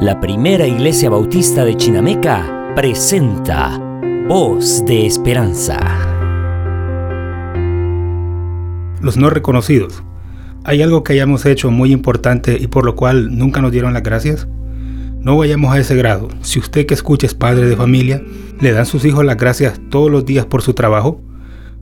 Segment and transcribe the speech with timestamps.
[0.00, 3.78] La primera iglesia bautista de Chinameca presenta
[4.28, 5.78] Voz de Esperanza.
[9.00, 10.02] Los no reconocidos.
[10.64, 14.02] ¿Hay algo que hayamos hecho muy importante y por lo cual nunca nos dieron las
[14.02, 14.46] gracias?
[15.18, 16.28] No vayamos a ese grado.
[16.42, 18.22] Si usted que escucha es padre de familia,
[18.60, 21.22] ¿le dan sus hijos las gracias todos los días por su trabajo?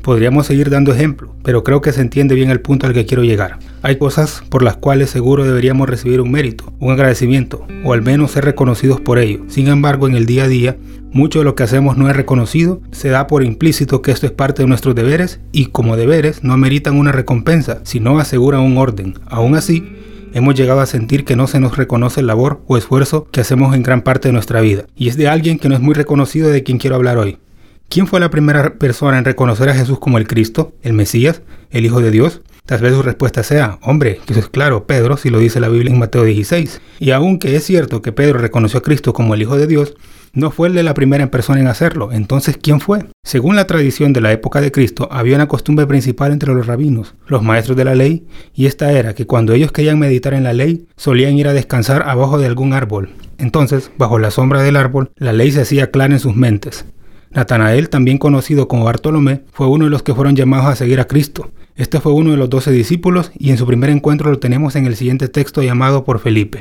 [0.05, 3.25] Podríamos seguir dando ejemplo, pero creo que se entiende bien el punto al que quiero
[3.25, 3.59] llegar.
[3.80, 8.32] Hay cosas por las cuales seguro deberíamos recibir un mérito, un agradecimiento, o al menos
[8.32, 9.41] ser reconocidos por ello.
[9.48, 10.77] Sin embargo, en el día a día,
[11.11, 14.33] mucho de lo que hacemos no es reconocido, se da por implícito que esto es
[14.33, 19.14] parte de nuestros deberes y como deberes no ameritan una recompensa, sino aseguran un orden.
[19.25, 19.91] Aún así,
[20.34, 23.75] hemos llegado a sentir que no se nos reconoce el labor o esfuerzo que hacemos
[23.75, 24.84] en gran parte de nuestra vida.
[24.97, 27.39] Y es de alguien que no es muy reconocido de quien quiero hablar hoy.
[27.88, 31.84] ¿Quién fue la primera persona en reconocer a Jesús como el Cristo, el Mesías, el
[31.84, 32.42] Hijo de Dios?
[32.66, 35.69] Tal vez su respuesta sea, hombre, que eso es claro, Pedro, si lo dice la
[35.69, 36.80] Biblia en Mateo 16.
[36.98, 39.95] Y aunque es cierto que Pedro reconoció a Cristo como el Hijo de Dios,
[40.33, 42.11] no fue el de la primera persona en hacerlo.
[42.11, 43.06] Entonces, ¿quién fue?
[43.23, 47.14] Según la tradición de la época de Cristo, había una costumbre principal entre los rabinos,
[47.27, 50.53] los maestros de la ley, y esta era que cuando ellos querían meditar en la
[50.53, 53.11] ley, solían ir a descansar abajo de algún árbol.
[53.39, 56.86] Entonces, bajo la sombra del árbol, la ley se hacía clara en sus mentes.
[57.34, 61.06] Natanael, también conocido como Bartolomé, fue uno de los que fueron llamados a seguir a
[61.06, 61.50] Cristo.
[61.77, 64.86] Este fue uno de los doce discípulos y en su primer encuentro lo tenemos en
[64.86, 66.60] el siguiente texto llamado por Felipe.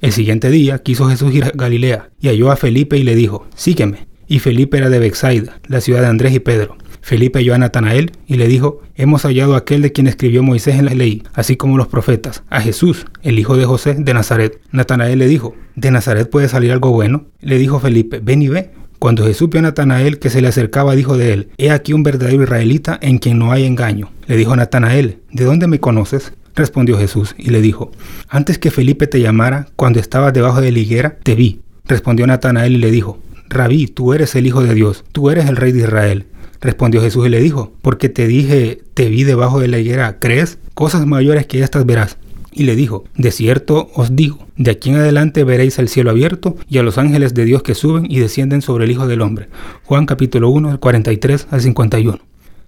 [0.00, 3.46] El siguiente día quiso Jesús ir a Galilea y halló a Felipe y le dijo,
[3.56, 4.06] sígueme.
[4.28, 6.76] Y Felipe era de Bexaida, la ciudad de Andrés y Pedro.
[7.00, 10.76] Felipe halló a Natanael y le dijo, hemos hallado a aquel de quien escribió Moisés
[10.76, 14.60] en la ley, así como los profetas, a Jesús, el hijo de José de Nazaret.
[14.70, 17.26] Natanael le dijo, ¿de Nazaret puede salir algo bueno?
[17.40, 18.70] Le dijo Felipe, ven y ve.
[19.04, 22.02] Cuando Jesús vio a Natanael que se le acercaba, dijo de él, He aquí un
[22.02, 24.10] verdadero israelita en quien no hay engaño.
[24.26, 26.32] Le dijo Natanael, ¿de dónde me conoces?
[26.54, 27.92] Respondió Jesús y le dijo,
[28.30, 31.60] Antes que Felipe te llamara, cuando estabas debajo de la higuera, te vi.
[31.84, 33.18] Respondió Natanael y le dijo,
[33.50, 36.24] Rabí, tú eres el Hijo de Dios, tú eres el Rey de Israel.
[36.62, 40.56] Respondió Jesús y le dijo, porque te dije, te vi debajo de la higuera, ¿crees?
[40.72, 42.16] Cosas mayores que estas verás.
[42.56, 46.54] Y le dijo, de cierto os digo, de aquí en adelante veréis el cielo abierto
[46.68, 49.48] y a los ángeles de Dios que suben y descienden sobre el Hijo del Hombre.
[49.82, 52.20] Juan capítulo 1, 43 al 51.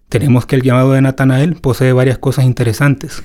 [0.09, 3.23] Tenemos que el llamado de Natanael posee varias cosas interesantes.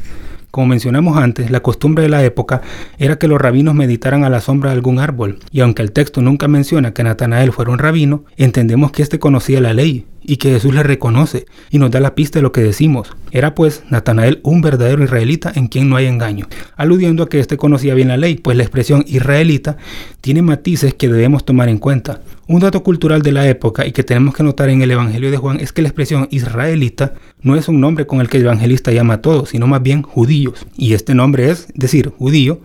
[0.51, 2.61] Como mencionamos antes, la costumbre de la época
[2.99, 6.21] era que los rabinos meditaran a la sombra de algún árbol, y aunque el texto
[6.21, 10.51] nunca menciona que Natanael fuera un rabino, entendemos que éste conocía la ley y que
[10.51, 13.15] Jesús le reconoce y nos da la pista de lo que decimos.
[13.31, 17.57] Era pues Natanael un verdadero israelita en quien no hay engaño, aludiendo a que éste
[17.57, 19.77] conocía bien la ley, pues la expresión israelita
[20.21, 22.21] tiene matices que debemos tomar en cuenta.
[22.51, 25.37] Un dato cultural de la época y que tenemos que notar en el Evangelio de
[25.37, 28.91] Juan es que la expresión israelita no es un nombre con el que el evangelista
[28.91, 30.67] llama a todos, sino más bien judíos.
[30.75, 32.59] Y este nombre es, decir, judío,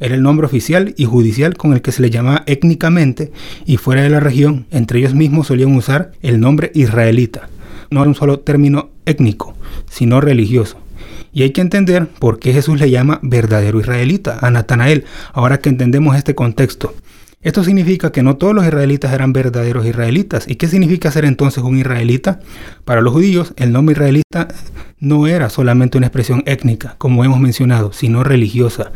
[0.00, 3.30] era el nombre oficial y judicial con el que se le llamaba étnicamente
[3.64, 7.48] y fuera de la región, entre ellos mismos solían usar el nombre israelita.
[7.92, 9.54] No era un solo término étnico,
[9.88, 10.78] sino religioso.
[11.32, 15.68] Y hay que entender por qué Jesús le llama verdadero israelita a Natanael, ahora que
[15.68, 16.92] entendemos este contexto.
[17.40, 20.48] Esto significa que no todos los israelitas eran verdaderos israelitas.
[20.48, 22.40] ¿Y qué significa ser entonces un israelita?
[22.84, 24.48] Para los judíos, el nombre israelita
[24.98, 28.90] no era solamente una expresión étnica, como hemos mencionado, sino religiosa.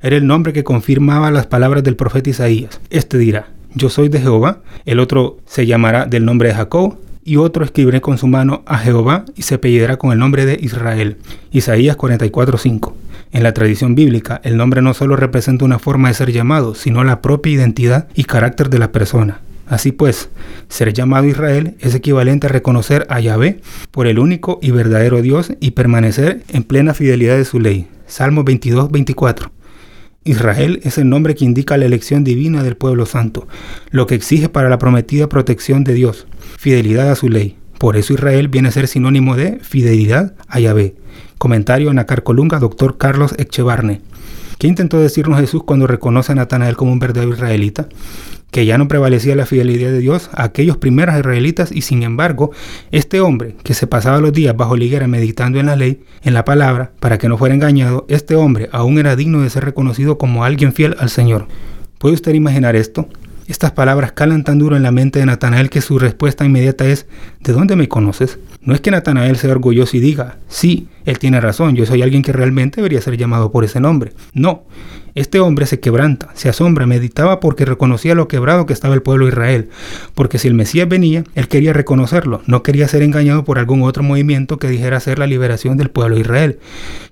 [0.00, 2.80] Era el nombre que confirmaba las palabras del profeta Isaías.
[2.90, 7.36] Este dirá, yo soy de Jehová, el otro se llamará del nombre de Jacob, y
[7.36, 11.18] otro escribiré con su mano a Jehová y se apellidará con el nombre de Israel.
[11.52, 12.94] Isaías 44:5.
[13.32, 17.02] En la tradición bíblica, el nombre no solo representa una forma de ser llamado, sino
[17.02, 19.40] la propia identidad y carácter de la persona.
[19.66, 20.28] Así pues,
[20.68, 25.54] ser llamado Israel es equivalente a reconocer a Yahvé por el único y verdadero Dios
[25.60, 27.88] y permanecer en plena fidelidad de su ley.
[28.06, 29.50] Salmo 22, 24.
[30.24, 33.48] Israel es el nombre que indica la elección divina del pueblo santo,
[33.90, 36.26] lo que exige para la prometida protección de Dios,
[36.58, 37.56] fidelidad a su ley.
[37.82, 40.94] Por eso Israel viene a ser sinónimo de fidelidad a Yahvé.
[41.36, 44.00] Comentario en Colunga, doctor Carlos Echevarne.
[44.58, 47.88] ¿Qué intentó decirnos Jesús cuando reconoce a Natanael como un verdadero israelita?
[48.52, 52.52] Que ya no prevalecía la fidelidad de Dios a aquellos primeros israelitas y sin embargo,
[52.92, 56.44] este hombre que se pasaba los días bajo liguera meditando en la ley, en la
[56.44, 60.44] palabra, para que no fuera engañado, este hombre aún era digno de ser reconocido como
[60.44, 61.48] alguien fiel al Señor.
[61.98, 63.08] ¿Puede usted imaginar esto?
[63.48, 67.06] Estas palabras calan tan duro en la mente de Natanael que su respuesta inmediata es,
[67.40, 68.38] ¿de dónde me conoces?
[68.60, 72.22] No es que Natanael sea orgulloso y diga, sí, él tiene razón, yo soy alguien
[72.22, 74.12] que realmente debería ser llamado por ese nombre.
[74.32, 74.62] No,
[75.14, 79.26] Este hombre se quebranta, se asombra, meditaba porque reconocía lo quebrado que estaba el pueblo
[79.26, 79.68] de Israel,
[80.14, 84.02] porque si el Mesías venía, él quería reconocerlo, no quería ser engañado por algún otro
[84.02, 86.58] movimiento que dijera ser la liberación del pueblo de Israel.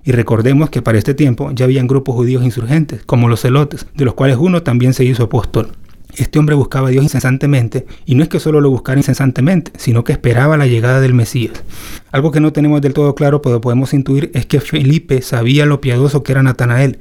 [0.05, 4.05] Y recordemos que para este tiempo ya habían grupos judíos insurgentes, como los celotes, de
[4.07, 5.73] los cuales uno también se hizo apóstol.
[6.17, 10.05] Este hombre buscaba a Dios incesantemente, y no es que solo lo buscara incesantemente, sino
[10.05, 11.63] que esperaba la llegada del Mesías.
[12.13, 15.81] Algo que no tenemos del todo claro, pero podemos intuir, es que Felipe sabía lo
[15.81, 17.01] piadoso que era Natanael,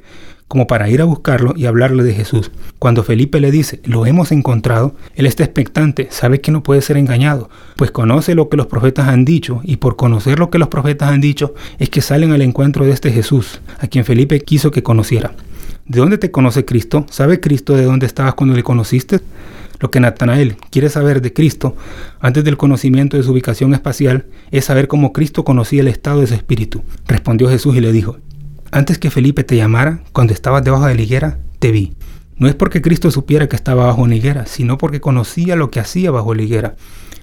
[0.50, 2.50] como para ir a buscarlo y hablarle de Jesús.
[2.80, 6.96] Cuando Felipe le dice, lo hemos encontrado, él está expectante, sabe que no puede ser
[6.96, 10.66] engañado, pues conoce lo que los profetas han dicho, y por conocer lo que los
[10.66, 14.72] profetas han dicho, es que salen al encuentro de este Jesús, a quien Felipe quiso
[14.72, 15.34] que conociera.
[15.90, 17.04] ¿De dónde te conoce Cristo?
[17.10, 19.18] ¿Sabe Cristo de dónde estabas cuando le conociste?
[19.80, 21.74] Lo que Natanael quiere saber de Cristo,
[22.20, 26.28] antes del conocimiento de su ubicación espacial, es saber cómo Cristo conocía el estado de
[26.28, 26.84] su espíritu.
[27.08, 28.18] Respondió Jesús y le dijo,
[28.70, 31.94] antes que Felipe te llamara, cuando estabas debajo de la higuera, te vi.
[32.36, 35.80] No es porque Cristo supiera que estaba bajo la higuera, sino porque conocía lo que
[35.80, 36.76] hacía bajo la higuera.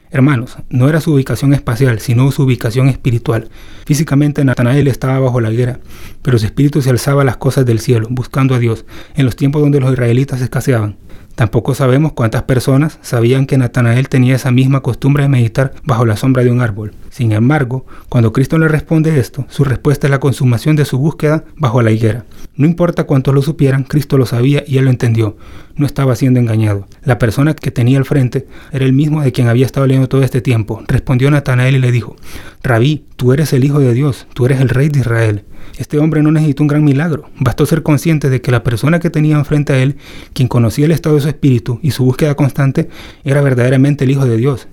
[0.10, 3.50] Hermanos, no era su ubicación espacial, sino su ubicación espiritual.
[3.86, 5.80] Físicamente Natanael estaba bajo la higuera,
[6.22, 9.36] pero su espíritu se alzaba a las cosas del cielo, buscando a Dios, en los
[9.36, 10.96] tiempos donde los israelitas escaseaban.
[11.36, 16.18] Tampoco sabemos cuántas personas sabían que Natanael tenía esa misma costumbre de meditar bajo la
[16.18, 16.94] sombra de un árbol.
[17.12, 21.44] Sin embargo, cuando Cristo le responde esto, su respuesta es la consumación de su búsqueda
[21.56, 22.26] bajo la higuera.
[22.58, 25.38] No importa cuántos lo supieran, Cristo lo sabía y él lo entendió.
[25.76, 26.88] No estaba siendo engañado.
[27.04, 30.24] La persona que tenía al frente era el mismo de quien había estado leyendo todo
[30.24, 30.84] este tiempo.
[30.88, 32.16] Respondió Natanael y le dijo,
[32.64, 35.44] Rabí, tú eres el Hijo de Dios, tú eres el Rey de Israel.
[35.78, 39.12] Este hombre no necesitó un gran milagro, bastó ser consciente de que la persona que
[39.12, 39.98] tenía enfrente a él,
[40.34, 42.90] quien conocía el estado de su espíritu y su búsqueda constante,
[43.24, 44.68] era verdaderamente el Hijo de Dios.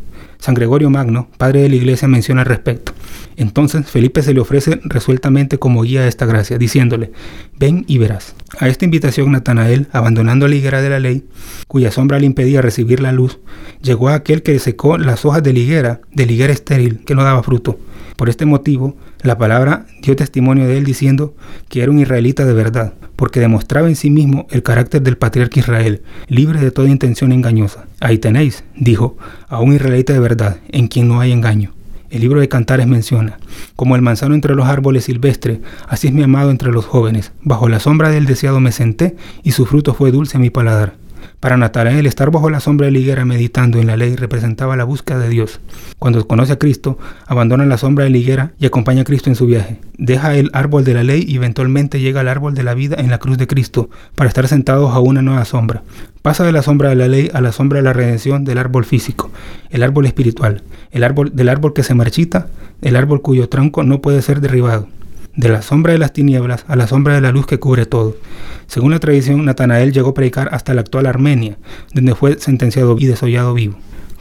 [0.45, 2.93] San Gregorio Magno, padre de la iglesia, menciona al respecto.
[3.37, 7.13] Entonces Felipe se le ofrece resueltamente como guía a esta gracia, diciéndole,
[7.65, 8.35] ven y verás.
[8.59, 11.25] A esta invitación Natanael, abandonando la higuera de la ley,
[11.67, 13.39] cuya sombra le impedía recibir la luz,
[13.83, 17.25] llegó a aquel que secó las hojas de la higuera, de higuera estéril, que no
[17.25, 17.79] daba fruto.
[18.17, 21.35] Por este motivo, la palabra dio testimonio de él diciendo
[21.69, 25.61] que era un israelita de verdad, porque demostraba en sí mismo el carácter del patriarca
[25.61, 27.87] Israel, libre de toda intención engañosa.
[28.01, 29.17] Ahí tenéis, dijo,
[29.49, 31.74] a un israelita de verdad, en quien no hay engaño.
[32.15, 33.39] El libro de Cantares menciona,
[33.75, 35.59] como el manzano entre los árboles silvestres,
[35.89, 37.33] así es mi amado entre los jóvenes.
[37.43, 40.95] Bajo la sombra del deseado me senté, y su fruto fue dulce a mi paladar.
[41.45, 44.85] Para Natanael, estar bajo la sombra de la higuera meditando en la ley representaba la
[44.85, 45.61] búsqueda de Dios.
[45.99, 46.97] Cuando conoce a Cristo,
[47.27, 49.79] abandona la sombra de la higuera y acompaña a Cristo en su viaje.
[49.99, 53.11] Deja el árbol de la ley y eventualmente llega al árbol de la vida en
[53.11, 55.83] la cruz de Cristo para estar sentados a una nueva sombra.
[56.23, 58.87] Pasa de la sombra de la ley a la sombra de la redención del árbol
[58.87, 59.31] físico,
[59.69, 60.63] el árbol espiritual,
[60.93, 62.47] el árbol del árbol que se marchita,
[62.81, 64.89] el árbol cuyo tronco no puede ser derribado
[65.37, 68.17] de la sombra de las tinieblas a la sombra de la luz que cubre todo.
[68.67, 71.59] Según la tradición, Natanael llegó a predicar hasta la actual Armenia,
[71.93, 73.77] donde fue sentenciado y desollado vivo.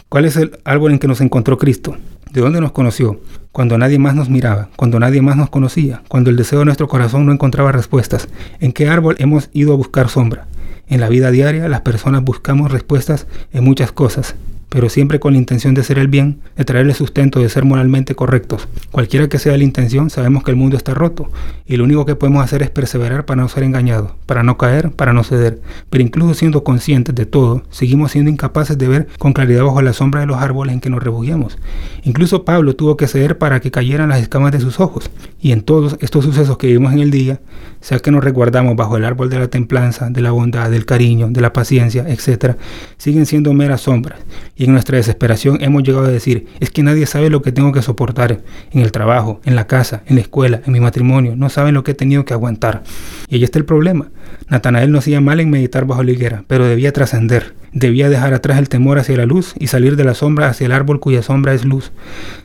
[0.10, 1.95] ¿Cuál es el árbol en que nos encontró Cristo?
[2.31, 3.19] ¿De dónde nos conoció?
[3.51, 6.88] Cuando nadie más nos miraba, cuando nadie más nos conocía, cuando el deseo de nuestro
[6.88, 8.27] corazón no encontraba respuestas.
[8.60, 10.48] ¿En qué árbol hemos ido a buscar sombra?
[10.88, 14.36] En la vida diaria las personas buscamos respuestas en muchas cosas,
[14.74, 18.16] pero siempre con la intención de hacer el bien, de traerle sustento, de ser moralmente
[18.16, 18.68] correctos.
[18.90, 21.30] Cualquiera que sea la intención, sabemos que el mundo está roto
[21.68, 24.90] y lo único que podemos hacer es perseverar para no ser engañados, para no caer,
[24.90, 25.62] para no ceder.
[25.92, 29.94] Pero incluso siendo conscientes de todo, seguimos siendo incapaces de ver con claridad bajo la
[29.94, 31.60] sombra de los árboles en que nos refugiamos.
[32.02, 35.12] Incluso Pablo tuvo que ceder para que cayeran las escamas de sus ojos.
[35.40, 37.40] Y en todos estos sucesos que vivimos en el día,
[37.80, 41.28] sea que nos resguardamos bajo el árbol de la templanza, de la bondad, del cariño,
[41.30, 42.56] de la paciencia, etc.,
[42.98, 44.18] siguen siendo meras sombras
[44.65, 47.82] en nuestra desesperación hemos llegado a decir, es que nadie sabe lo que tengo que
[47.82, 48.41] soportar
[48.72, 51.84] en el trabajo, en la casa, en la escuela, en mi matrimonio, no saben lo
[51.84, 52.84] que he tenido que aguantar.
[53.27, 54.10] Y ahí está el problema.
[54.50, 57.53] Natanael no hacía mal en meditar bajo la higuera, pero debía trascender.
[57.72, 60.72] Debía dejar atrás el temor hacia la luz y salir de la sombra hacia el
[60.72, 61.91] árbol cuya sombra es luz.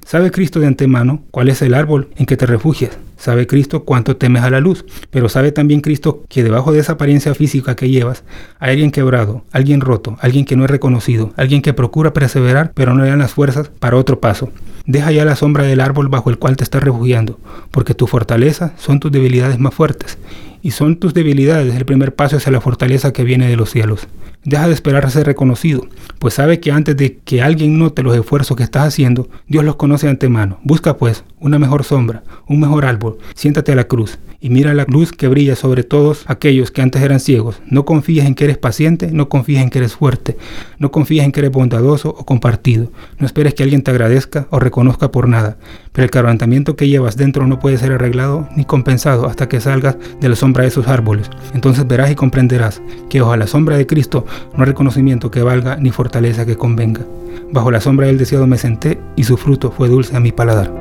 [0.06, 2.98] ¿Sabe Cristo de antemano cuál es el árbol en que te refugias?
[3.18, 6.92] Sabe Cristo cuánto temes a la luz, pero sabe también Cristo que debajo de esa
[6.92, 8.22] apariencia física que llevas
[8.60, 12.94] hay alguien quebrado, alguien roto, alguien que no es reconocido, alguien que procura perseverar pero
[12.94, 14.52] no le dan las fuerzas para otro paso.
[14.86, 17.40] Deja ya la sombra del árbol bajo el cual te estás refugiando,
[17.72, 20.16] porque tu fortaleza son tus debilidades más fuertes,
[20.62, 24.06] y son tus debilidades el primer paso hacia la fortaleza que viene de los cielos.
[24.48, 25.86] Deja de esperar ser reconocido,
[26.18, 29.76] pues sabe que antes de que alguien note los esfuerzos que estás haciendo, Dios los
[29.76, 30.58] conoce de antemano.
[30.62, 34.84] Busca pues una mejor sombra, un mejor árbol, siéntate a la cruz y mira la
[34.88, 37.60] luz que brilla sobre todos aquellos que antes eran ciegos.
[37.66, 40.36] No confíes en que eres paciente, no confíes en que eres fuerte,
[40.78, 42.92] no confíes en que eres bondadoso o compartido.
[43.18, 45.58] No esperes que alguien te agradezca o reconozca por nada,
[45.92, 49.96] pero el quebrantamiento que llevas dentro no puede ser arreglado ni compensado hasta que salgas
[50.20, 51.28] de la sombra de esos árboles.
[51.54, 54.24] Entonces verás y comprenderás que bajo la sombra de Cristo
[54.54, 57.02] no hay reconocimiento que valga ni fortaleza que convenga.
[57.50, 60.72] Bajo la sombra del deseado me senté y su fruto fue dulce a mi paladar.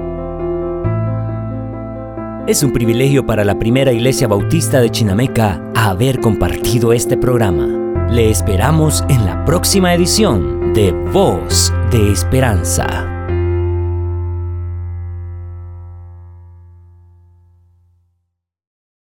[2.47, 7.67] Es un privilegio para la primera iglesia bautista de Chinameca haber compartido este programa.
[8.09, 13.16] Le esperamos en la próxima edición de Voz de Esperanza.